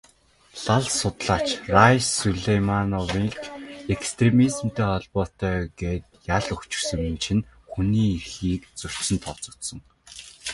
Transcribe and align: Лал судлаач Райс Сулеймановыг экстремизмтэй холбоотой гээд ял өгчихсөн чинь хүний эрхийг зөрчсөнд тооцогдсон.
Лал 0.65 0.83
судлаач 0.99 1.47
Райс 1.75 2.05
Сулеймановыг 2.17 3.33
экстремизмтэй 3.93 4.87
холбоотой 4.91 5.59
гээд 5.79 6.05
ял 6.37 6.45
өгчихсөн 6.53 7.15
чинь 7.23 7.47
хүний 7.71 8.07
эрхийг 8.15 8.61
зөрчсөнд 8.79 9.21
тооцогдсон. 9.25 9.79